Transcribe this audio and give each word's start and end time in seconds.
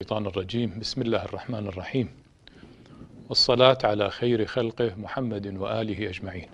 الشيطان 0.00 0.26
الرجيم. 0.26 0.78
بسم 0.78 1.02
الله 1.02 1.24
الرحمن 1.24 1.66
الرحيم. 1.66 2.08
والصلاة 3.28 3.78
على 3.84 4.10
خير 4.10 4.46
خلقه 4.46 4.94
محمد 4.94 5.56
وآله 5.56 6.08
أجمعين. 6.08 6.48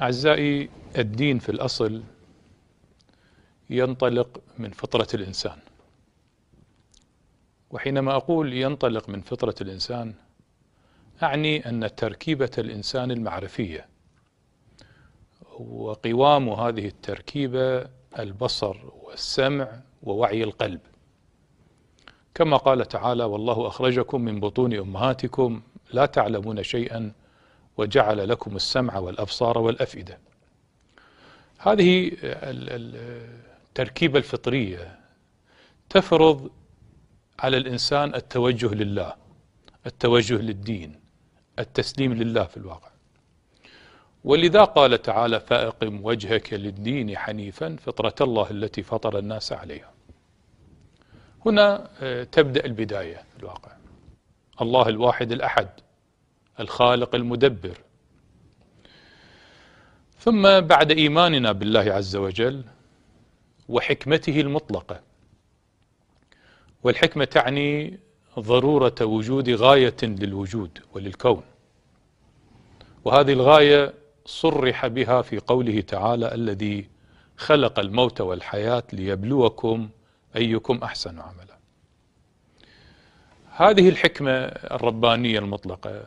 أعزائي 0.00 0.68
الدين 0.98 1.38
في 1.38 1.48
الأصل 1.48 2.02
ينطلق 3.70 4.40
من 4.58 4.70
فطرة 4.70 5.06
الإنسان. 5.14 5.58
وحينما 7.70 8.16
أقول 8.16 8.52
ينطلق 8.52 9.08
من 9.08 9.20
فطرة 9.20 9.54
الإنسان 9.60 10.14
أعني 11.22 11.68
أن 11.68 11.94
تركيبة 11.96 12.50
الإنسان 12.58 13.10
المعرفية 13.10 13.86
وقوام 15.58 16.48
هذه 16.48 16.86
التركيبة 16.86 17.88
البصر 18.18 18.76
والسمع 19.02 19.80
ووعي 20.02 20.44
القلب. 20.44 20.80
كما 22.36 22.56
قال 22.56 22.88
تعالى 22.88 23.24
والله 23.24 23.66
أخرجكم 23.66 24.20
من 24.20 24.40
بطون 24.40 24.74
أمهاتكم 24.74 25.62
لا 25.92 26.06
تعلمون 26.06 26.62
شيئا 26.62 27.12
وجعل 27.76 28.28
لكم 28.28 28.56
السمع 28.56 28.98
والأبصار 28.98 29.58
والأفئدة. 29.58 30.18
هذه 31.58 32.12
التركيبة 33.72 34.18
الفطرية 34.18 34.98
تفرض 35.88 36.50
على 37.38 37.56
الإنسان 37.56 38.14
التوجه 38.14 38.74
لله 38.74 39.14
التوجه 39.86 40.34
للدين 40.34 41.00
التسليم 41.58 42.14
لله 42.14 42.44
في 42.44 42.56
الواقع. 42.56 42.90
ولذا 44.24 44.64
قال 44.64 45.02
تعالى 45.02 45.40
فأقم 45.40 46.04
وجهك 46.04 46.52
للدين 46.52 47.18
حنيفا 47.18 47.76
فطرة 47.76 48.14
الله 48.20 48.50
التي 48.50 48.82
فطر 48.82 49.18
الناس 49.18 49.52
عليها. 49.52 49.95
هنا 51.46 51.88
آه، 52.00 52.24
تبدأ 52.24 52.64
البداية 52.64 53.14
في 53.16 53.38
الواقع. 53.40 53.72
الله 54.62 54.88
الواحد 54.88 55.32
الأحد 55.32 55.68
الخالق 56.60 57.14
المدبر. 57.14 57.78
ثم 60.18 60.60
بعد 60.60 60.92
إيماننا 60.92 61.52
بالله 61.52 61.80
عز 61.80 62.16
وجل 62.16 62.64
وحكمته 63.68 64.40
المطلقة. 64.40 65.00
والحكمة 66.82 67.24
تعني 67.24 67.98
ضرورة 68.38 68.94
وجود 69.02 69.50
غاية 69.50 69.96
للوجود 70.02 70.78
وللكون. 70.94 71.42
وهذه 73.04 73.32
الغاية 73.32 73.94
صرح 74.24 74.86
بها 74.86 75.22
في 75.22 75.38
قوله 75.38 75.80
تعالى 75.80 76.34
الذي 76.34 76.88
خلق 77.36 77.78
الموت 77.78 78.20
والحياة 78.20 78.82
ليبلوكم 78.92 79.88
أيكم 80.36 80.80
أحسن 80.82 81.18
عملا. 81.20 81.56
هذه 83.50 83.88
الحكمة 83.88 84.30
الربانية 84.46 85.38
المطلقة 85.38 86.04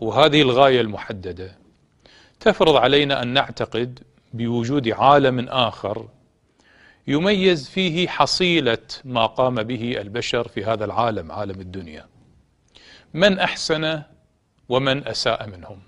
وهذه 0.00 0.42
الغاية 0.42 0.80
المحددة 0.80 1.58
تفرض 2.40 2.76
علينا 2.76 3.22
أن 3.22 3.28
نعتقد 3.28 4.00
بوجود 4.32 4.88
عالم 4.88 5.48
آخر 5.48 6.08
يميز 7.06 7.68
فيه 7.68 8.08
حصيلة 8.08 8.78
ما 9.04 9.26
قام 9.26 9.62
به 9.62 10.00
البشر 10.00 10.48
في 10.48 10.64
هذا 10.64 10.84
العالم 10.84 11.32
عالم 11.32 11.60
الدنيا. 11.60 12.06
من 13.14 13.38
أحسن 13.38 14.02
ومن 14.68 15.08
أساء 15.08 15.46
منهم. 15.46 15.78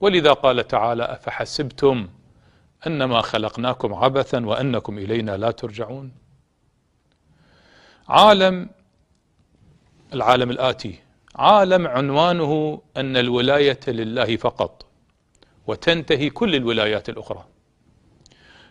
ولذا 0.00 0.32
قال 0.32 0.68
تعالى 0.68 1.04
أفحسبتم 1.04 2.08
أنما 2.86 3.20
خلقناكم 3.20 3.94
عبثا 3.94 4.46
وأنكم 4.46 4.98
إلينا 4.98 5.36
لا 5.36 5.50
ترجعون. 5.50 6.12
عالم 8.08 8.70
العالم 10.14 10.50
الآتي. 10.50 10.98
عالم 11.36 11.86
عنوانه 11.86 12.82
أن 12.96 13.16
الولاية 13.16 13.80
لله 13.88 14.36
فقط 14.36 14.86
وتنتهي 15.66 16.30
كل 16.30 16.54
الولايات 16.54 17.08
الأخرى. 17.08 17.44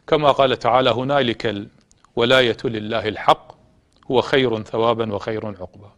كما 0.07 0.31
قال 0.31 0.59
تعالى 0.59 0.89
هنالك 0.89 1.67
الولاية 2.17 2.57
لله 2.65 3.07
الحق 3.07 3.51
هو 4.11 4.21
خير 4.21 4.63
ثوابا 4.63 5.13
وخير 5.13 5.45
عقبا. 5.45 5.91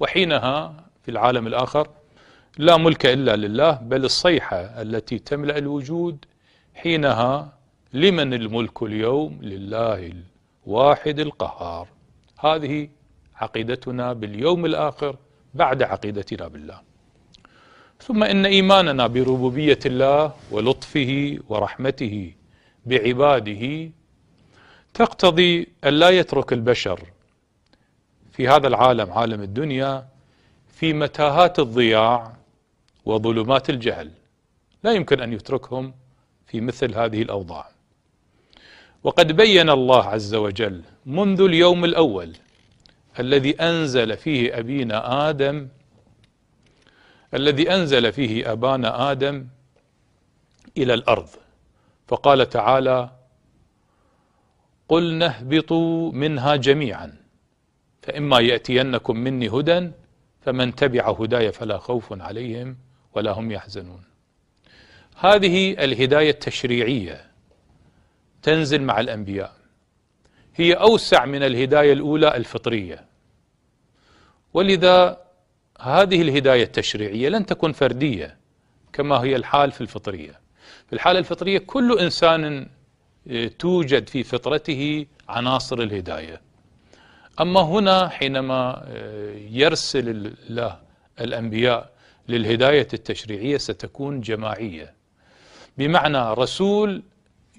وحينها 0.00 0.84
في 1.02 1.10
العالم 1.10 1.46
الآخر 1.46 1.88
لا 2.58 2.76
ملك 2.76 3.06
إلا 3.06 3.36
لله 3.36 3.72
بل 3.72 4.04
الصيحة 4.04 4.56
التي 4.56 5.18
تملأ 5.18 5.58
الوجود 5.58 6.24
حينها 6.74 7.58
لمن 7.92 8.34
الملك 8.34 8.82
اليوم؟ 8.82 9.38
لله 9.42 10.12
الواحد 10.66 11.18
القهار. 11.20 11.88
هذه 12.42 12.88
عقيدتنا 13.36 14.12
باليوم 14.12 14.66
الآخر 14.66 15.16
بعد 15.54 15.82
عقيدتنا 15.82 16.48
بالله. 16.48 16.80
ثم 18.00 18.24
إن 18.24 18.46
إيماننا 18.46 19.06
بربوبية 19.06 19.78
الله 19.86 20.32
ولطفه 20.50 21.38
ورحمته 21.48 22.32
بعباده 22.86 23.90
تقتضي 24.94 25.68
أن 25.84 25.92
لا 25.94 26.10
يترك 26.10 26.52
البشر 26.52 27.00
في 28.32 28.48
هذا 28.48 28.68
العالم 28.68 29.12
عالم 29.12 29.42
الدنيا 29.42 30.08
في 30.68 30.92
متاهات 30.92 31.58
الضياع 31.58 32.32
وظلمات 33.04 33.70
الجهل. 33.70 34.10
لا 34.84 34.92
يمكن 34.92 35.20
أن 35.20 35.32
يتركهم 35.32 35.94
في 36.46 36.60
مثل 36.60 36.94
هذه 36.94 37.22
الأوضاع. 37.22 37.71
وقد 39.04 39.32
بين 39.32 39.70
الله 39.70 40.04
عز 40.04 40.34
وجل 40.34 40.82
منذ 41.06 41.40
اليوم 41.40 41.84
الأول 41.84 42.36
الذي 43.20 43.50
أنزل 43.50 44.16
فيه 44.16 44.58
أبينا 44.58 45.28
آدم 45.30 45.68
الذي 47.34 47.74
أنزل 47.74 48.12
فيه 48.12 48.52
أبانا 48.52 49.10
آدم 49.10 49.46
إلى 50.76 50.94
الأرض. 50.94 51.28
فقال 52.08 52.48
تعالى 52.48 53.10
قل 54.88 55.22
اهبطوا 55.22 56.12
منها 56.12 56.56
جميعا 56.56 57.16
فإما 58.02 58.40
يأتينكم 58.40 59.16
مني 59.16 59.48
هدى 59.48 59.90
فمن 60.40 60.74
تبع 60.74 61.10
هداي 61.10 61.52
فلا 61.52 61.78
خوف 61.78 62.22
عليهم 62.22 62.76
ولا 63.14 63.32
هم 63.32 63.50
يحزنون. 63.50 64.02
هذه 65.16 65.72
الهداية 65.72 66.30
التشريعية 66.30 67.31
تنزل 68.42 68.82
مع 68.82 69.00
الأنبياء. 69.00 69.52
هي 70.54 70.72
أوسع 70.72 71.24
من 71.24 71.42
الهداية 71.42 71.92
الأولى 71.92 72.36
الفطرية. 72.36 73.04
ولذا 74.54 75.20
هذه 75.80 76.22
الهداية 76.22 76.62
التشريعية 76.62 77.28
لن 77.28 77.46
تكون 77.46 77.72
فردية 77.72 78.36
كما 78.92 79.16
هي 79.16 79.36
الحال 79.36 79.72
في 79.72 79.80
الفطرية. 79.80 80.40
في 80.86 80.92
الحالة 80.92 81.18
الفطرية 81.18 81.58
كل 81.58 81.98
إنسان 81.98 82.68
آه، 83.30 83.46
توجد 83.46 84.08
في 84.08 84.22
فطرته 84.22 85.06
عناصر 85.28 85.78
الهداية. 85.78 86.40
أما 87.40 87.60
هنا 87.60 88.08
حينما 88.08 88.84
آه، 88.86 89.34
يرسل 89.50 90.08
الله 90.48 90.78
الأنبياء 91.20 91.90
للهداية 92.28 92.88
التشريعية 92.94 93.56
ستكون 93.56 94.20
جماعية. 94.20 94.94
بمعنى 95.78 96.32
رسول 96.32 97.02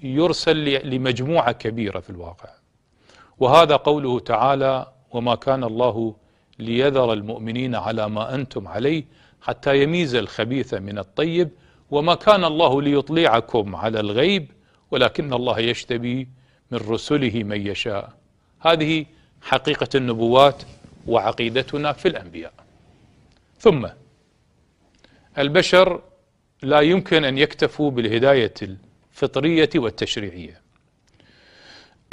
يرسل 0.04 0.88
لمجموعة 0.90 1.52
كبيرة 1.52 2.00
في 2.00 2.10
الواقع. 2.10 2.48
وهذا 3.38 3.76
قوله 3.76 4.20
تعالى 4.20 4.92
وما 5.10 5.34
كان 5.34 5.64
الله 5.64 6.14
ليذر 6.58 7.12
المؤمنين 7.12 7.74
على 7.74 8.08
ما 8.08 8.34
أنتم 8.34 8.68
عليه 8.68 9.04
حتى 9.42 9.82
يميز 9.82 10.14
الخبيث 10.14 10.74
من 10.74 10.98
الطيب 10.98 11.50
وما 11.90 12.14
كان 12.14 12.44
الله 12.44 12.82
ليطلعكم 12.82 13.76
على 13.76 14.00
الغيب 14.00 14.50
ولكن 14.90 15.32
الله 15.32 15.58
يشتبي 15.58 16.28
من 16.70 16.78
رسله 16.78 17.42
من 17.44 17.66
يشاء. 17.66 18.12
هذه 18.60 19.06
حقيقة 19.42 19.88
النبوات 19.94 20.62
وعقيدتنا 21.06 21.92
في 21.92 22.08
الأنبياء. 22.08 22.52
ثم 23.58 23.86
البشر 25.38 26.02
لا 26.62 26.80
يمكن 26.80 27.24
أن 27.24 27.38
يكتفوا 27.38 27.90
بالهداية 27.90 28.54
الفطرية 29.14 29.70
والتشريعية. 29.76 30.60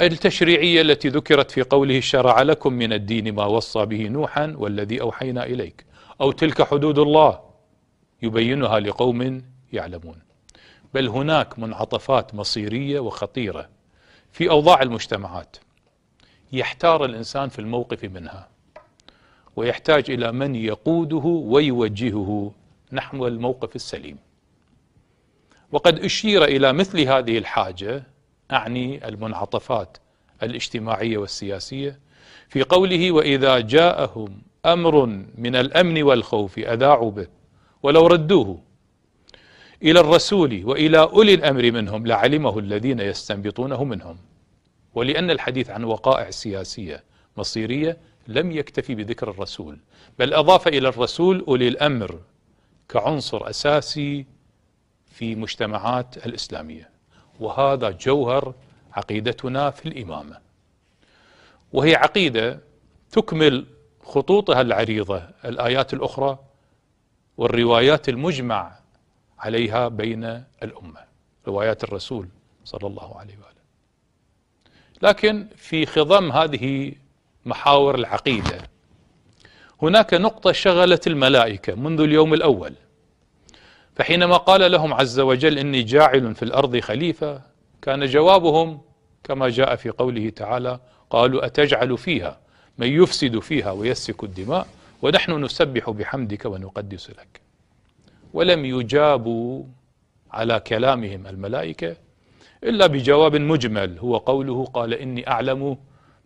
التشريعية 0.00 0.80
التي 0.80 1.08
ذكرت 1.08 1.50
في 1.50 1.62
قوله 1.62 2.00
شرع 2.00 2.42
لكم 2.42 2.72
من 2.72 2.92
الدين 2.92 3.34
ما 3.34 3.44
وصى 3.44 3.86
به 3.86 4.08
نوحا 4.08 4.54
والذي 4.58 5.00
أوحينا 5.00 5.44
إليك. 5.44 5.84
أو 6.20 6.32
تلك 6.32 6.62
حدود 6.62 6.98
الله 6.98 7.40
يبينها 8.22 8.80
لقوم 8.80 9.42
يعلمون. 9.72 10.18
بل 10.94 11.08
هناك 11.08 11.58
منعطفات 11.58 12.34
مصيرية 12.34 13.00
وخطيرة 13.00 13.68
في 14.32 14.50
أوضاع 14.50 14.82
المجتمعات 14.82 15.56
يحتار 16.52 17.04
الإنسان 17.04 17.48
في 17.48 17.58
الموقف 17.58 18.04
منها 18.04 18.48
ويحتاج 19.56 20.10
إلى 20.10 20.32
من 20.32 20.54
يقوده 20.54 21.24
ويوجهه 21.26 22.52
نحو 22.92 23.26
الموقف 23.26 23.76
السليم. 23.76 24.31
وقد 25.72 25.98
أشير 26.04 26.44
إلى 26.44 26.72
مثل 26.72 27.00
هذه 27.00 27.38
الحاجة 27.38 28.04
أعني 28.52 29.08
المنعطفات 29.08 29.98
الاجتماعية 30.42 31.18
والسياسية 31.18 31.98
في 32.48 32.62
قوله 32.62 33.12
وإذا 33.12 33.60
جاءهم 33.60 34.42
أمر 34.66 35.06
من 35.38 35.56
الأمن 35.56 36.02
والخوف 36.02 36.58
أذاعوا 36.58 37.10
به 37.10 37.26
ولو 37.82 38.06
ردوه 38.06 38.62
إلى 39.82 40.00
الرسول 40.00 40.62
وإلى 40.64 40.98
أولي 40.98 41.34
الأمر 41.34 41.72
منهم 41.72 42.06
لعلمه 42.06 42.58
الذين 42.58 43.00
يستنبطونه 43.00 43.84
منهم. 43.84 44.16
ولأن 44.94 45.30
الحديث 45.30 45.70
عن 45.70 45.84
وقائع 45.84 46.30
سياسية 46.30 47.04
مصيرية 47.36 47.96
لم 48.28 48.52
يكتفي 48.52 48.94
بذكر 48.94 49.30
الرسول 49.30 49.78
بل 50.18 50.34
أضاف 50.34 50.68
إلى 50.68 50.88
الرسول 50.88 51.44
أولي 51.48 51.68
الأمر 51.68 52.18
كعنصر 52.88 53.50
أساسي 53.50 54.26
في 55.12 55.34
مجتمعات 55.34 56.26
الإسلامية. 56.26 56.90
وهذا 57.40 57.90
جوهر 57.90 58.54
عقيدتنا 58.92 59.70
في 59.70 59.88
الإمامة. 59.88 60.38
وهي 61.72 61.94
عقيدة 61.94 62.60
تكمل 63.12 63.66
خطوطها 64.02 64.60
العريضة 64.60 65.22
الآيات 65.44 65.94
الأخرى 65.94 66.38
والروايات 67.36 68.08
المجمع 68.08 68.72
عليها 69.38 69.88
بين 69.88 70.44
الأمة 70.62 71.00
روايات 71.46 71.84
الرسول 71.84 72.28
صلى 72.64 72.86
الله 72.86 73.18
عليه 73.18 73.34
وآله. 73.34 73.62
لكن 75.02 75.48
في 75.56 75.86
خضم 75.86 76.32
هذه 76.32 76.92
محاور 77.44 77.94
العقيدة 77.94 78.58
هناك 79.82 80.14
نقطة 80.14 80.52
شغلت 80.52 81.06
الملائكة 81.06 81.74
منذ 81.74 82.00
اليوم 82.00 82.34
الأول. 82.34 82.74
فحينما 83.96 84.36
قال 84.36 84.72
لهم 84.72 84.94
عز 84.94 85.20
وجل 85.20 85.58
إني 85.58 85.82
جاعل 85.82 86.34
في 86.34 86.42
الأرض 86.42 86.78
خليفة 86.78 87.42
كان 87.82 88.06
جوابهم 88.06 88.80
كما 89.24 89.48
جاء 89.48 89.76
في 89.76 89.90
قوله 89.90 90.30
تعالى 90.30 90.80
قالوا 91.10 91.46
أتجعل 91.46 91.98
فيها 91.98 92.40
من 92.78 92.86
يفسد 92.86 93.38
فيها 93.38 93.70
ويسفك 93.70 94.24
الدماء 94.24 94.66
ونحن 95.02 95.44
نسبح 95.44 95.90
بحمدك 95.90 96.44
ونقدس 96.44 97.10
لك. 97.10 97.40
ولم 98.34 98.64
يجابوا 98.64 99.64
على 100.32 100.60
كلامهم 100.60 101.26
الملائكة 101.26 101.96
إلا 102.64 102.86
بجواب 102.86 103.36
مجمل 103.36 103.98
هو 103.98 104.16
قوله 104.16 104.64
قال 104.64 104.94
إني 104.94 105.28
أعلم 105.28 105.76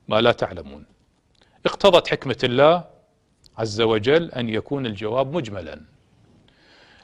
ما 0.08 0.20
لا 0.20 0.32
تعلمون. 0.32 0.84
اقتضت 1.66 2.08
حكمة 2.08 2.38
الله 2.44 2.84
عز 3.58 3.80
وجل 3.80 4.30
أن 4.30 4.48
يكون 4.48 4.86
الجواب 4.86 5.36
مجملا. 5.36 5.80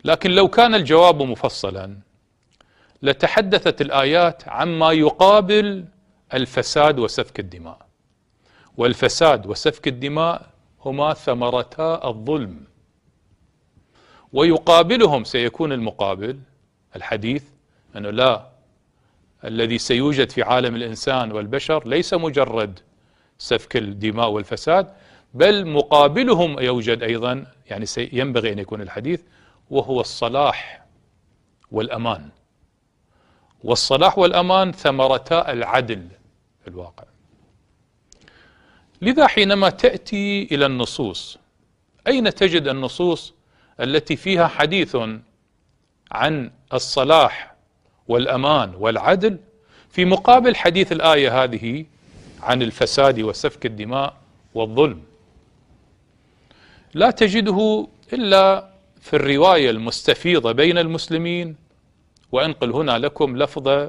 لكن 0.05 0.31
لو 0.31 0.49
كان 0.49 0.75
الجواب 0.75 1.23
مفصلا 1.23 1.97
لتحدثت 3.03 3.81
الآيات 3.81 4.49
عما 4.49 4.93
يقابل 4.93 5.85
الفساد 6.35 6.99
وسفك 6.99 7.41
الدماء. 7.41 7.87
والفساد 8.77 9.47
وسفك 9.47 9.89
الدماء 9.89 10.51
هما 10.85 11.15
ثمرتا 11.15 12.09
الظلم. 12.09 12.65
ويقابلهم 14.33 15.25
سيكون 15.25 15.73
المقابل 15.73 16.39
الحديث 16.97 17.45
أنه 17.97 18.11
لا 18.11 18.47
الذي 19.45 19.79
سيوجد 19.79 20.31
في 20.31 20.43
عالم 20.43 20.77
الإنسان 20.77 21.33
والبشر 21.33 21.89
ليس 21.89 22.15
مجرد 22.15 22.81
سفك 23.39 23.77
الدماء 23.77 24.31
والفساد 24.31 24.89
بل 25.35 25.67
مقابلهم 25.67 26.59
يوجد 26.61 27.03
أيضا 27.03 27.47
يعني 27.71 27.87
ينبغي 27.99 28.53
أن 28.53 28.59
يكون 28.59 28.81
الحديث 28.81 29.21
وهو 29.73 30.01
الصلاح 30.01 30.83
والأمان. 31.71 32.29
والصلاح 33.65 34.19
والأمان 34.19 34.73
ثمرتا 34.73 35.53
العدل 35.53 36.09
في 36.63 36.69
الواقع. 36.69 37.05
لذا 39.03 39.27
حينما 39.27 39.71
تأتي 39.71 40.43
إلى 40.43 40.67
النصوص 40.67 41.39
أين 42.07 42.35
تجد 42.35 42.69
النصوص 42.69 43.35
التي 43.81 44.17
فيها 44.17 44.47
حديث 44.47 44.97
عن 46.13 46.51
الصلاح 46.73 47.55
والأمان 48.09 48.75
والعدل؟ 48.75 49.39
في 49.91 50.05
مقابل 50.05 50.57
حديث 50.57 50.93
الآية 50.93 51.43
هذه 51.45 51.87
عن 52.41 52.63
الفساد 52.63 53.21
وسفك 53.21 53.67
الدماء 53.67 54.17
والظلم. 54.55 55.03
لا 56.95 57.11
تجده 57.11 57.89
إلا 58.13 58.72
في 59.03 59.17
الرواية 59.17 59.71
المستفيضة 59.71 60.53
بين 60.53 60.79
المسلمين 60.79 61.57
وأنقل 62.33 62.73
هنا 62.73 62.99
لكم 62.99 63.37
لفظ 63.37 63.89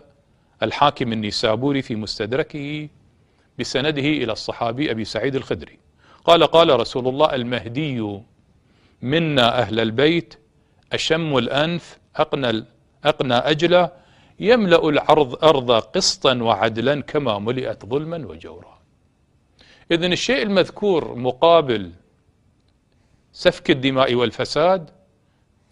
الحاكم 0.63 1.13
النيسابوري 1.13 1.81
في 1.81 1.95
مستدركه 1.95 2.89
بسنده 3.60 4.01
إلى 4.01 4.31
الصحابي 4.31 4.92
أبي 4.92 5.06
سعيد 5.06 5.36
الخدري. 5.36 5.80
قال 6.25 6.44
قال 6.44 6.80
رسول 6.80 7.07
الله 7.07 7.36
المهدي 7.36 8.19
منا 9.01 9.60
أهل 9.62 9.80
البيت 9.80 10.33
أشم 10.94 11.38
الأنف 11.38 11.98
أقنى, 12.15 12.65
أقنى 13.06 13.36
أجلى 13.36 13.92
يملأ 14.39 14.89
العرض 14.89 15.45
أرض 15.45 15.71
قسطا 15.71 16.36
وعدلا 16.36 17.01
كما 17.01 17.39
ملئت 17.39 17.86
ظلما 17.86 18.18
وجورا. 18.18 18.80
إذن 19.92 20.13
الشيء 20.13 20.44
المذكور 20.44 21.15
مقابل 21.15 21.92
سفك 23.31 23.71
الدماء 23.71 24.15
والفساد 24.15 24.89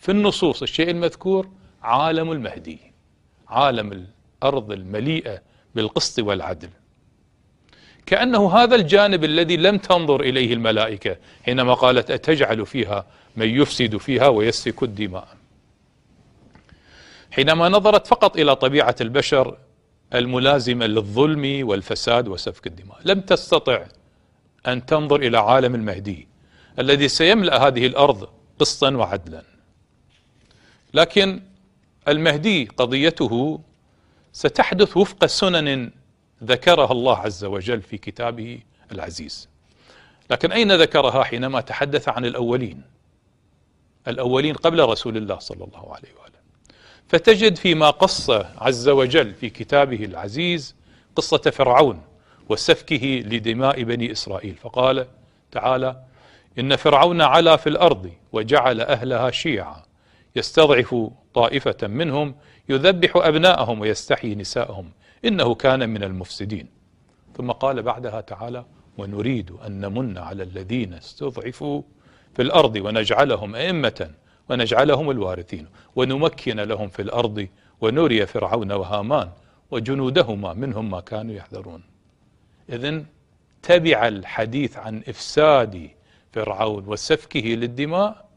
في 0.02 0.12
النصوص 0.12 0.62
الشيء 0.62 0.90
المذكور 0.90 1.50
عالم 1.84 2.32
المهدي 2.32 2.80
عالم 3.48 4.06
الأرض 4.44 4.72
المليئة 4.72 5.42
بالقسط 5.76 6.20
والعدل. 6.20 6.70
كأنه 8.06 8.54
هذا 8.54 8.76
الجانب 8.76 9.24
الذي 9.24 9.58
لم 9.58 9.78
تنظر 9.78 10.22
إليه 10.22 10.54
الملائكة 10.54 11.18
حينما 11.44 11.74
قالت 11.74 12.12
أتجعل 12.12 12.66
فيها 12.66 13.06
من 13.36 13.50
يفسد 13.50 13.98
فيها 13.98 14.28
ويسفك 14.28 14.84
الدماء. 14.84 15.28
حينما 17.32 17.70
نظرت 17.70 18.08
فقط 18.08 18.38
إلى 18.38 18.56
طبيعة 18.56 18.96
البشر 19.02 19.58
الملازمة 20.14 20.86
للظلم 20.86 21.68
والفساد 21.68 22.28
وسفك 22.28 22.68
الدماء 22.68 23.00
لم 23.06 23.22
تستطع 23.22 23.86
أن 24.68 24.86
تنظر 24.86 25.16
إلى 25.16 25.38
عالم 25.38 25.76
المهدي 25.76 26.28
الذي 26.80 27.08
سيملأ 27.08 27.68
هذه 27.68 27.86
الأرض 27.86 28.30
قسطا 28.60 28.92
وعدلا. 28.92 29.44
لكن 30.94 31.42
المهدي 32.08 32.66
قضيته 32.66 33.62
ستحدث 34.34 34.98
وفق 34.98 35.26
سنن 35.26 35.92
ذكرها 36.44 36.92
الله 36.92 37.18
عز 37.18 37.46
وجل 37.46 37.82
في 37.82 37.98
كتابه 37.98 38.60
العزيز. 38.92 39.50
لكن 40.30 40.52
أين 40.52 40.72
ذكرها 40.72 41.24
حينما 41.24 41.62
تحدث 41.62 42.10
عن 42.10 42.26
الأولين؟ 42.26 42.82
الأولين 44.08 44.56
قبل 44.56 44.86
رسول 44.86 45.18
الله 45.18 45.40
صلى 45.40 45.64
الله 45.64 45.94
عليه 45.96 46.10
وآله. 46.22 46.40
فتجد 47.08 47.56
فيما 47.56 47.90
قص 47.90 48.30
عز 48.58 48.90
وجل 48.90 49.34
في 49.34 49.50
كتابه 49.50 50.06
العزيز 50.06 50.76
قصة 51.16 51.38
فرعون 51.38 52.02
وسفكه 52.50 53.06
لدماء 53.06 53.84
بني 53.84 54.12
إسرائيل. 54.12 54.56
فقال 54.56 55.08
تعالى 55.52 56.04
إن 56.60 56.76
فرعون 56.76 57.22
علا 57.22 57.56
في 57.56 57.70
الأرض 57.70 58.12
وجعل 58.32 58.82
أهلها 58.82 59.32
شيعا. 59.32 59.84
يستضعف 60.36 60.96
طائفة 61.34 61.88
منهم 61.88 62.36
يذبح 62.70 63.12
أبناءهم 63.16 63.80
ويستحيي 63.80 64.36
نساءهم. 64.36 64.92
إنه 65.26 65.56
كان 65.56 65.90
من 65.90 66.04
المفسدين. 66.04 66.68
ثم 67.38 67.52
قال 67.52 67.82
بعدها 67.82 68.22
تعالى 68.22 68.66
ونريد 68.98 69.52
أن 69.52 69.80
نمن 69.86 70.18
على 70.18 70.44
الذين 70.44 70.94
استضعفوا 70.94 71.82
في 72.36 72.42
الأرض 72.42 72.76
ونجعلهم 72.76 73.56
أئمة 73.56 74.12
ونجعلهم 74.50 75.12
الوارثين 75.12 75.68
ونمكن 75.96 76.60
لهم 76.60 76.90
في 76.90 77.02
الأرض 77.02 77.48
ونري 77.82 78.26
فرعون 78.26 78.72
وهامان 78.72 79.30
وجنودهما 79.72 80.54
منهم 80.54 80.90
ما 80.92 81.00
كانوا 81.00 81.36
يحذرون. 81.36 81.84
إذن 82.70 83.06
تبع 83.64 84.08
الحديث 84.08 84.78
عن 84.78 85.04
إفساد 85.08 85.90
فرعون 86.32 86.88
وسفكه 86.88 87.40
للدماء 87.40 88.31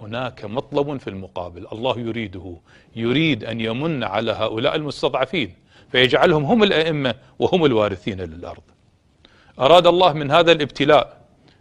هناك 0.00 0.44
مطلب 0.44 0.96
في 0.96 1.10
المقابل 1.10 1.66
الله 1.72 1.98
يريده 1.98 2.56
يريد 2.96 3.44
أن 3.44 3.60
يمن 3.60 4.04
على 4.04 4.32
هؤلاء 4.32 4.76
المستضعفين 4.76 5.54
فيجعلهم 5.92 6.44
هم 6.44 6.62
الأئمة 6.62 7.14
وهم 7.38 7.64
الوارثين 7.64 8.20
للأرض. 8.20 8.62
أراد 9.60 9.86
الله 9.86 10.12
من 10.12 10.30
هذا 10.30 10.52
الابتلاء 10.52 11.18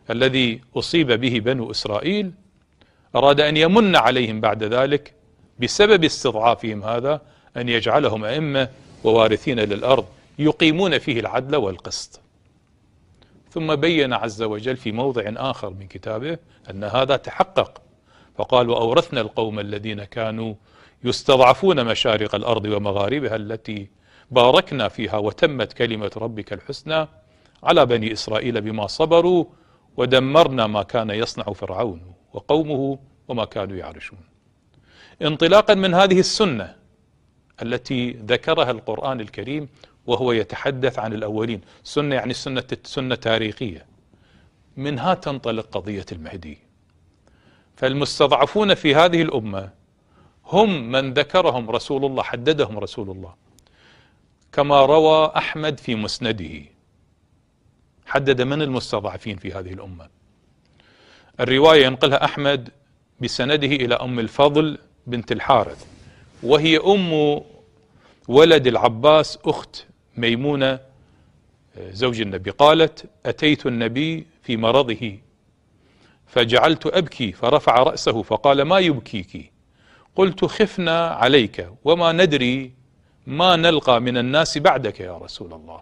الذي 0.09 0.61
أصيب 0.75 1.11
به 1.11 1.39
بنو 1.39 1.71
إسرائيل 1.71 2.31
أراد 3.15 3.41
أن 3.41 3.57
يمن 3.57 3.95
عليهم 3.95 4.41
بعد 4.41 4.63
ذلك 4.63 5.13
بسبب 5.59 6.03
استضعافهم 6.03 6.83
هذا 6.83 7.21
أن 7.57 7.69
يجعلهم 7.69 8.25
أئمة 8.25 8.69
ووارثين 9.03 9.59
للأرض 9.59 10.05
يقيمون 10.39 10.97
فيه 10.97 11.19
العدل 11.19 11.55
والقسط. 11.55 12.21
ثم 13.51 13.75
بين 13.75 14.13
عز 14.13 14.43
وجل 14.43 14.77
في 14.77 14.91
موضع 14.91 15.23
آخر 15.25 15.69
من 15.69 15.87
كتابه 15.87 16.37
أن 16.69 16.83
هذا 16.83 17.17
تحقق. 17.17 17.81
فقال 18.37 18.69
وأورثنا 18.69 19.21
القوم 19.21 19.59
الذين 19.59 20.03
كانوا 20.03 20.53
يستضعفون 21.03 21.85
مشارق 21.85 22.35
الأرض 22.35 22.65
ومغاربها 22.65 23.35
التي 23.35 23.89
باركنا 24.31 24.87
فيها 24.87 25.17
وتمت 25.17 25.73
كلمة 25.73 26.11
ربك 26.17 26.53
الحسنى 26.53 27.07
على 27.63 27.85
بني 27.85 28.13
إسرائيل 28.13 28.61
بما 28.61 28.87
صبروا 28.87 29.45
ودمرنا 29.97 30.67
ما 30.67 30.83
كان 30.83 31.09
يصنع 31.09 31.43
فرعون 31.43 32.13
وقومه 32.33 32.99
وما 33.27 33.45
كانوا 33.45 33.77
يعرشون. 33.77 34.19
انطلاقا 35.21 35.73
من 35.73 35.93
هذه 35.93 36.19
السنة 36.19 36.75
التي 37.61 38.11
ذكرها 38.11 38.71
القرآن 38.71 39.21
الكريم 39.21 39.69
وهو 40.07 40.31
يتحدث 40.31 40.99
عن 40.99 41.13
الأولين. 41.13 41.61
سنة 41.83 42.15
يعني 42.15 42.33
سنة, 42.33 42.63
سنة 42.83 43.15
تاريخية. 43.15 43.85
منها 44.77 45.13
تنطلق 45.13 45.65
قضية 45.71 46.05
المهدي؟ 46.11 46.66
فالمستضعفون 47.77 48.73
في 48.73 48.95
هذه 48.95 49.21
الأمة 49.21 49.69
هم 50.45 50.91
من 50.91 51.13
ذكرهم 51.13 51.69
رسول 51.69 52.05
الله 52.05 52.23
حددهم 52.23 52.79
رسول 52.79 53.09
الله 53.09 53.33
كما 54.51 54.85
روى 54.85 55.31
أحمد 55.37 55.79
في 55.79 55.95
مسنده. 55.95 56.61
حدد 58.05 58.41
من 58.41 58.61
المستضعفين 58.61 59.37
في 59.37 59.53
هذه 59.53 59.73
الأمة؟ 59.73 60.07
الرواية 61.39 61.85
ينقلها 61.85 62.25
أحمد 62.25 62.69
بسنده 63.21 63.67
إلى 63.67 63.95
أم 63.95 64.19
الفضل 64.19 64.77
بنت 65.07 65.31
الحارث 65.31 65.85
وهي 66.43 66.77
أم 66.77 67.41
ولد 68.27 68.67
العباس 68.67 69.39
أخت 69.45 69.85
ميمونة 70.17 70.79
زوج 71.79 72.21
النبي. 72.21 72.51
قالت 72.51 73.05
أتيت 73.25 73.65
النبي 73.65 74.27
في 74.43 74.57
مرضه 74.57 75.17
فجعلت 76.27 76.85
أبكي 76.85 77.31
فرفع 77.31 77.75
رأسه 77.75 78.21
فقال 78.21 78.61
ما 78.61 78.79
يبكيك؟ 78.79 79.51
قلت 80.15 80.45
خفنا 80.45 81.07
عليك 81.07 81.69
وما 81.83 82.11
ندري 82.11 82.71
ما 83.27 83.55
نلقى 83.55 84.01
من 84.01 84.17
الناس 84.17 84.57
بعدك 84.57 84.99
يا 84.99 85.17
رسول 85.17 85.53
الله. 85.53 85.81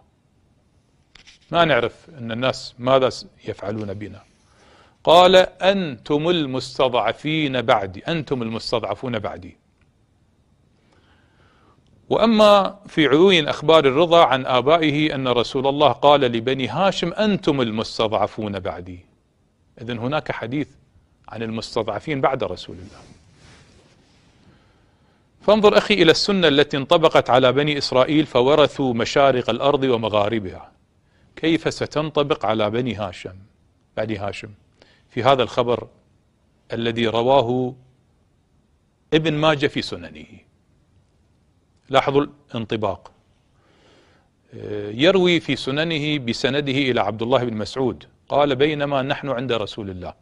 ما 1.50 1.64
نعرف 1.64 2.10
أن 2.18 2.32
الناس 2.32 2.74
ماذا 2.78 3.10
يفعلون 3.48 3.94
بنا. 3.94 4.22
قال 5.04 5.36
أنتم 5.62 6.28
المستضعفين 6.28 7.62
بعدي 7.62 8.00
أنتم 8.00 8.42
المستضعفون 8.42 9.18
بعدي. 9.18 9.56
وأما 12.10 12.78
في 12.86 13.06
عيون 13.06 13.48
أخبار 13.48 13.84
الرضا 13.84 14.24
عن 14.24 14.46
آبائه 14.46 15.14
أن 15.14 15.28
رسول 15.28 15.66
الله 15.66 15.92
قال 15.92 16.20
لبني 16.20 16.68
هاشم 16.68 17.12
أنتم 17.12 17.60
المستضعفون 17.60 18.58
بعدي. 18.60 19.15
إذن 19.80 19.98
هناك 19.98 20.32
حديث 20.32 20.68
عن 21.28 21.42
المستضعفين 21.42 22.20
بعد 22.20 22.44
رسول 22.44 22.76
الله. 22.76 23.02
فانظر 25.42 25.78
أخي 25.78 25.94
إلى 25.94 26.10
السنة 26.10 26.48
التي 26.48 26.76
انطبقت 26.76 27.30
على 27.30 27.52
بني 27.52 27.78
إسرائيل 27.78 28.26
فورثوا 28.26 28.94
مشارق 28.94 29.50
الأرض 29.50 29.84
ومغاربها. 29.84 30.72
كيف 31.36 31.74
ستنطبق 31.74 32.46
على 32.46 32.70
بني 32.70 32.94
هاشم 32.94 33.34
بني 33.96 34.16
هاشم؟ 34.16 34.48
في 35.10 35.22
هذا 35.22 35.42
الخبر 35.42 35.88
الذي 36.72 37.06
رواه 37.06 37.74
ابن 39.14 39.34
ماجه 39.34 39.66
في 39.66 39.82
سننه. 39.82 40.26
لاحظوا 41.90 42.26
الانطباق. 42.50 43.12
يروي 44.90 45.40
في 45.40 45.56
سننه 45.56 46.18
بسنده 46.18 46.72
إلى 46.72 47.00
عبد 47.00 47.22
الله 47.22 47.44
بن 47.44 47.56
مسعود. 47.56 48.04
قال 48.28 48.56
بينما 48.56 49.02
نحن 49.02 49.28
عند 49.28 49.52
رسول 49.52 49.90
الله 49.90 50.14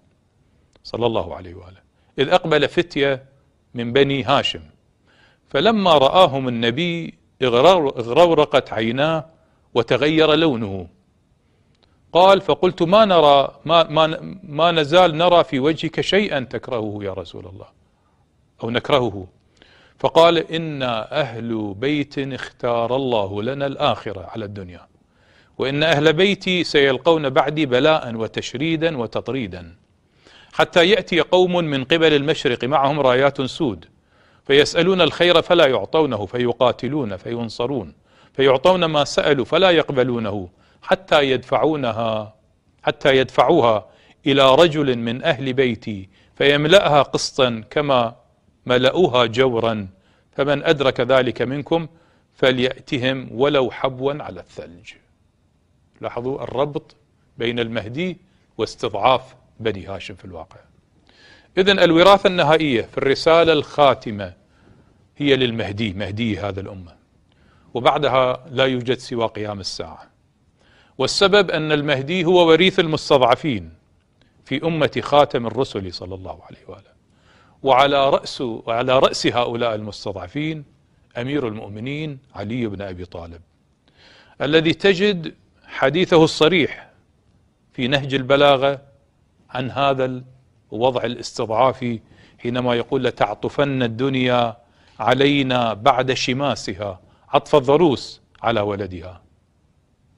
صلى 0.84 1.06
الله 1.06 1.36
عليه 1.36 1.54
وآله. 1.54 1.80
إذ 2.18 2.28
أقبل 2.28 2.68
فتية 2.68 3.24
من 3.74 3.92
بني 3.92 4.22
هاشم 4.22 4.62
فلما 5.48 5.98
رآهم 5.98 6.48
النبي 6.48 7.14
اغرورقت 7.42 8.72
عيناه 8.72 9.26
وتغير 9.74 10.34
لونه. 10.34 10.88
قال 12.12 12.40
فقلت 12.40 12.82
ما 12.82 13.04
نرى 13.04 13.60
ما, 13.64 13.82
ما, 13.82 14.36
ما 14.42 14.70
نزال 14.70 15.16
نرى 15.16 15.44
في 15.44 15.60
وجهك 15.60 16.00
شيئا 16.00 16.40
تكرهه 16.40 16.98
يا 17.02 17.12
رسول 17.12 17.46
الله 17.46 17.66
أو 18.62 18.70
نكرهه. 18.70 19.26
فقال 19.98 20.52
إنا 20.52 21.20
أهل 21.20 21.74
بيت 21.74 22.18
اختار 22.18 22.96
الله 22.96 23.42
لنا 23.42 23.66
الآخرة 23.66 24.26
على 24.26 24.44
الدنيا. 24.44 24.86
وإن 25.58 25.82
أهل 25.82 26.12
بيتي 26.12 26.64
سيلقون 26.64 27.30
بعدي 27.30 27.66
بلاء 27.66 28.14
وتشريدا 28.14 28.98
وتطريدا. 28.98 29.74
حتى 30.52 30.88
يأتي 30.90 31.20
قوم 31.20 31.56
من 31.56 31.84
قبل 31.84 32.12
المشرق 32.12 32.64
معهم 32.64 33.00
رايات 33.00 33.42
سود 33.42 33.84
فيسألون 34.46 35.00
الخير 35.00 35.42
فلا 35.42 35.66
يعطونه 35.66 36.26
فيقاتلون 36.26 37.16
فينصرون 37.16 37.94
فيعطون 38.32 38.84
ما 38.84 39.04
سألوا 39.04 39.44
فلا 39.44 39.70
يقبلونه 39.70 40.48
حتى 40.82 41.30
يدفعونها 41.30 42.34
حتى 42.82 43.16
يدفعوها 43.16 43.86
إلى 44.26 44.54
رجل 44.54 44.98
من 44.98 45.24
أهل 45.24 45.52
بيتي 45.52 46.08
فيملأها 46.36 47.02
قسطا 47.02 47.64
كما 47.70 48.16
ملأوها 48.66 49.26
جورا. 49.26 49.88
فمن 50.36 50.64
أدرك 50.64 51.00
ذلك 51.00 51.42
منكم 51.42 51.88
فليأتهم 52.34 53.28
ولو 53.32 53.70
حبوا 53.70 54.22
على 54.22 54.40
الثلج. 54.40 54.92
لاحظوا 56.04 56.42
الربط 56.42 56.96
بين 57.38 57.58
المهدي 57.58 58.16
واستضعاف 58.58 59.34
بني 59.60 59.86
هاشم 59.86 60.14
في 60.14 60.24
الواقع. 60.24 60.60
إذا 61.58 61.72
الوراثة 61.72 62.26
النهائية 62.26 62.82
في 62.82 62.98
الرسالة 62.98 63.52
الخاتمة 63.52 64.32
هي 65.16 65.36
للمهدي 65.36 65.92
مهدي 65.92 66.38
هذا 66.38 66.60
الأمة. 66.60 66.94
وبعدها 67.74 68.46
لا 68.50 68.64
يوجد 68.64 68.98
سوى 68.98 69.26
قيام 69.26 69.60
الساعة. 69.60 70.10
والسبب 70.98 71.50
أن 71.50 71.72
المهدي 71.72 72.24
هو 72.24 72.48
وريث 72.48 72.80
المستضعفين 72.80 73.72
في 74.44 74.64
أمة 74.64 75.00
خاتم 75.02 75.46
الرسل 75.46 75.92
صلى 75.92 76.14
الله 76.14 76.40
عليه 76.44 76.64
وآله. 76.68 76.94
وعلى 77.62 78.10
رأس 78.10 78.40
وعلى 78.40 78.98
رأس 78.98 79.26
هؤلاء 79.26 79.74
المستضعفين 79.74 80.64
أمير 81.16 81.48
المؤمنين 81.48 82.18
علي 82.34 82.66
بن 82.66 82.82
أبي 82.82 83.04
طالب 83.04 83.40
الذي 84.42 84.74
تجد 84.74 85.34
حديثه 85.74 86.24
الصريح 86.24 86.90
في 87.72 87.88
نهج 87.88 88.14
البلاغة 88.14 88.82
عن 89.50 89.70
هذا 89.70 90.22
الوضع 90.72 91.04
الاستضعافي 91.04 92.00
حينما 92.38 92.74
يقول 92.74 93.04
لتعطفن 93.04 93.82
الدنيا 93.82 94.56
علينا 95.00 95.74
بعد 95.74 96.12
شماسها 96.12 97.00
عطف 97.28 97.54
الضروس 97.54 98.20
على 98.42 98.60
ولدها. 98.60 99.22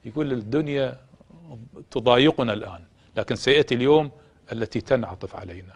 يقول 0.05 0.31
الدنيا 0.31 0.97
تضايقنا 1.91 2.53
الآن 2.53 2.79
لكن 3.15 3.35
سيأتي 3.35 3.75
اليوم 3.75 4.11
التي 4.51 4.81
تنعطف 4.81 5.35
علينا. 5.35 5.73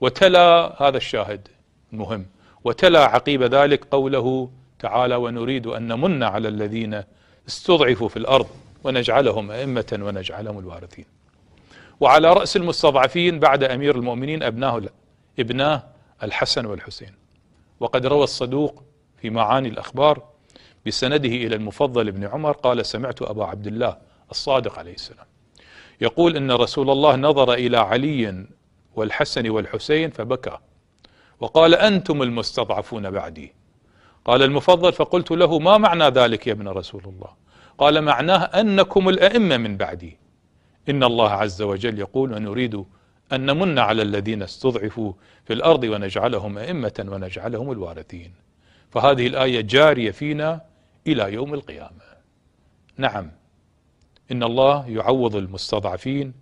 وتلا 0.00 0.76
هذا 0.82 0.96
الشاهد 0.96 1.48
المهم 1.92 2.26
وتلا 2.64 3.04
عقيب 3.04 3.42
ذلك 3.42 3.84
قوله 3.84 4.50
تعالى 4.78 5.14
ونريد 5.14 5.66
أن 5.66 5.88
نمن 5.88 6.22
على 6.22 6.48
الذين 6.48 7.02
استضعفوا 7.48 8.08
في 8.08 8.16
الأرض 8.16 8.46
ونجعلهم 8.86 9.50
أئمة 9.50 9.98
ونجعلهم 10.02 10.58
الوارثين. 10.58 11.04
وعلى 12.00 12.32
رأس 12.32 12.56
المستضعفين 12.56 13.38
بعد 13.38 13.64
أمير 13.64 13.96
المؤمنين 13.96 14.42
أبناه 14.42 14.82
ابناه 15.38 15.82
الحسن 16.22 16.66
والحسين. 16.66 17.14
وقد 17.80 18.06
روى 18.06 18.24
الصدوق 18.24 18.82
في 19.16 19.30
معاني 19.30 19.68
الأخبار 19.68 20.22
بسنده 20.86 21.28
إلى 21.28 21.56
المفضل 21.56 22.12
بن 22.12 22.24
عمر 22.24 22.52
قال 22.52 22.86
سمعت 22.86 23.22
أبا 23.22 23.44
عبد 23.44 23.66
الله 23.66 23.96
الصادق 24.30 24.78
عليه 24.78 24.94
السلام 24.94 25.26
يقول 26.00 26.36
إن 26.36 26.52
رسول 26.52 26.90
الله 26.90 27.16
نظر 27.16 27.52
إلى 27.52 27.76
علي 27.76 28.46
والحسن 28.96 29.50
والحسين 29.50 30.10
فبكى. 30.10 30.58
وقال 31.40 31.74
أنتم 31.74 32.22
المستضعفون 32.22 33.10
بعدي. 33.10 33.54
قال 34.24 34.42
المفضل 34.42 34.92
فقلت 34.92 35.30
له 35.30 35.58
ما 35.58 35.78
معنى 35.78 36.04
ذلك 36.04 36.46
يا 36.46 36.52
ابن 36.52 36.68
رسول 36.68 37.02
الله؟ 37.06 37.45
قال 37.78 38.02
معناه 38.02 38.38
أنكم 38.44 39.08
الأئمة 39.08 39.56
من 39.56 39.76
بعدي. 39.76 40.18
إن 40.88 41.04
الله 41.04 41.30
عز 41.30 41.62
وجل 41.62 41.98
يقول 41.98 42.32
ونريد 42.32 42.84
أن 43.32 43.46
نمن 43.46 43.78
على 43.78 44.02
الذين 44.02 44.42
استضعفوا 44.42 45.12
في 45.44 45.52
الأرض 45.52 45.84
ونجعلهم 45.84 46.58
أئمة 46.58 47.06
ونجعلهم 47.08 47.72
الوارثين. 47.72 48.32
فهذه 48.90 49.26
الآية 49.26 49.60
جارية 49.60 50.10
فينا 50.10 50.60
إلى 51.06 51.32
يوم 51.32 51.54
القيامة. 51.54 52.06
نعم 52.96 53.30
إن 54.32 54.42
الله 54.42 54.88
يعوض 54.88 55.36
المستضعفين 55.36 56.32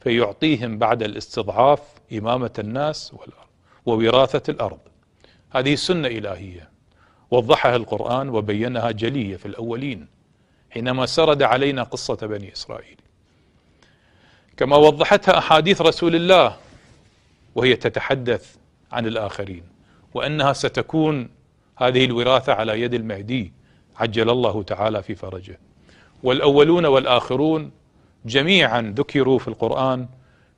فيعطيهم 0.00 0.78
بعد 0.78 1.02
الاستضعاف 1.02 1.80
إمامة 2.12 2.52
الناس 2.58 3.14
ووراثة 3.86 4.50
الأرض. 4.52 4.78
هذه 5.50 5.74
سنة 5.74 6.08
إلهية. 6.08 6.70
وضحها 7.30 7.76
القرآن 7.76 8.28
وبينها 8.28 8.90
جلية 8.90 9.36
في 9.36 9.46
الأولين. 9.46 10.19
حينما 10.70 11.06
سرد 11.06 11.42
علينا 11.42 11.82
قصة 11.82 12.16
بني 12.16 12.52
إسرائيل. 12.52 12.96
كما 14.56 14.76
وضحتها 14.76 15.38
أحاديث 15.38 15.82
رسول 15.82 16.14
الله 16.14 16.56
وهي 17.54 17.76
تتحدث 17.76 18.56
عن 18.92 19.06
الآخرين 19.06 19.62
وأنها 20.14 20.52
ستكون 20.52 21.28
هذه 21.76 22.04
الوراثة 22.04 22.52
على 22.52 22.80
يد 22.80 22.94
المهدي 22.94 23.52
عجل 23.96 24.30
الله 24.30 24.62
تعالى 24.62 25.02
في 25.02 25.14
فرجه. 25.14 25.58
والأولون 26.22 26.86
والآخرون 26.86 27.70
جميعا 28.24 28.94
ذكروا 28.96 29.38
في 29.38 29.48
القرآن 29.48 30.08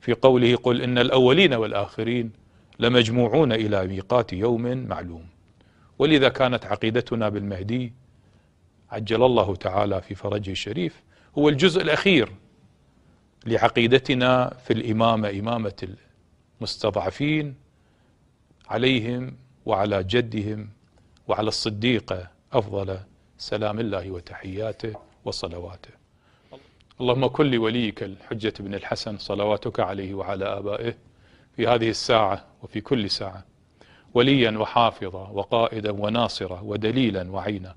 في 0.01 0.13
قوله 0.13 0.55
قل 0.55 0.81
إن 0.81 0.97
الأولين 0.97 1.53
والآخرين 1.53 2.31
لمجموعون 2.79 3.51
إلى 3.51 3.87
ميقات 3.87 4.33
يوم 4.33 4.77
معلوم. 4.87 5.25
ولذا 5.99 6.29
كانت 6.29 6.65
عقيدتنا 6.65 7.29
بالمهدي 7.29 7.93
عجل 8.93 9.23
الله 9.23 9.55
تعالى 9.55 10.01
في 10.01 10.15
فرجه 10.15 10.51
الشريف 10.51 11.03
هو 11.37 11.49
الجزء 11.49 11.81
الأخير 11.81 12.31
لعقيدتنا 13.45 14.57
في 14.65 14.73
الإمامة 14.73 15.29
إمامة 15.29 15.95
المستضعفين 16.61 17.55
عليهم 18.67 19.37
وعلى 19.65 20.03
جدهم 20.03 20.69
وعلى 21.27 21.47
الصديقة 21.47 22.27
أفضل 22.53 22.99
سلام 23.37 23.79
الله 23.79 24.11
وتحياته 24.11 24.93
وصلواته. 25.25 25.89
اللهم 27.01 27.27
كن 27.27 27.51
لوليك 27.51 28.03
الحجة 28.03 28.53
بن 28.59 28.73
الحسن 28.73 29.17
صلواتك 29.17 29.79
عليه 29.79 30.13
وعلى 30.13 30.45
آبائه 30.45 30.93
في 31.55 31.67
هذه 31.67 31.89
الساعة 31.89 32.45
وفي 32.63 32.81
كل 32.81 33.09
ساعة 33.09 33.45
وليا 34.13 34.51
وحافظا 34.57 35.29
وقائدا 35.29 35.91
وناصرا 35.91 36.61
ودليلا 36.61 37.31
وعينا. 37.31 37.75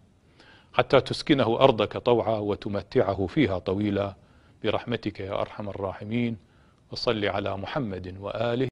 حتى 0.76 1.00
تسكنه 1.00 1.60
أرضك 1.60 1.96
طوعا 1.96 2.38
وتمتعه 2.38 3.26
فيها 3.26 3.58
طويلا. 3.58 4.14
برحمتك 4.64 5.20
يا 5.20 5.40
أرحم 5.40 5.68
الراحمين. 5.68 6.36
وصل 6.92 7.24
على 7.24 7.56
محمد 7.56 8.16
وآله. 8.20 8.64